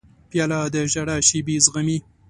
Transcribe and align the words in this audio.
پیاله 0.29 0.59
د 0.73 0.75
ژړا 0.91 1.17
شېبې 1.27 1.55
زغمي. 1.65 1.97